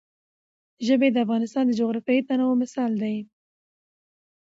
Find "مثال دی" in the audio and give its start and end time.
2.63-3.15